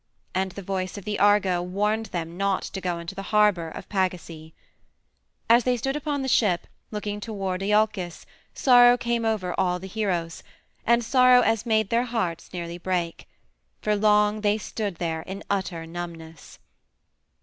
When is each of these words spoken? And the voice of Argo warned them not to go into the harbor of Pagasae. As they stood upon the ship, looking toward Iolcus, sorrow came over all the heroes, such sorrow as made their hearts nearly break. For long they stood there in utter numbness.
And 0.33 0.53
the 0.53 0.63
voice 0.63 0.97
of 0.97 1.07
Argo 1.19 1.61
warned 1.61 2.07
them 2.07 2.35
not 2.35 2.63
to 2.63 2.81
go 2.81 2.97
into 2.97 3.13
the 3.13 3.21
harbor 3.29 3.69
of 3.69 3.87
Pagasae. 3.87 4.51
As 5.47 5.63
they 5.63 5.77
stood 5.77 5.95
upon 5.95 6.23
the 6.23 6.27
ship, 6.27 6.65
looking 6.89 7.19
toward 7.19 7.61
Iolcus, 7.61 8.25
sorrow 8.55 8.97
came 8.97 9.25
over 9.25 9.53
all 9.59 9.77
the 9.77 9.85
heroes, 9.85 10.41
such 10.87 11.03
sorrow 11.03 11.41
as 11.41 11.67
made 11.67 11.89
their 11.91 12.05
hearts 12.05 12.51
nearly 12.51 12.79
break. 12.79 13.27
For 13.83 13.95
long 13.95 14.41
they 14.41 14.57
stood 14.57 14.95
there 14.95 15.21
in 15.21 15.43
utter 15.51 15.85
numbness. 15.85 16.57